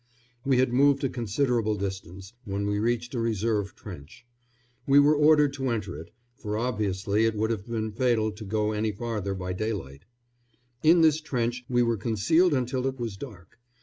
[0.43, 4.25] We had moved a considerable distance, when we reached a reserve trench.
[4.87, 8.71] We were ordered to enter it, for obviously it would have been fatal to go
[8.71, 10.05] any farther by daylight.
[10.81, 13.59] In this trench we were concealed until it was dark.